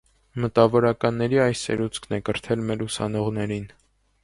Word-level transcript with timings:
Մտավորականների 0.45 1.41
այս 1.43 1.61
սերուցքն 1.67 2.17
է 2.19 2.21
կրթել 2.31 2.65
մեր 2.71 2.85
ուսանողներին։ 2.89 3.71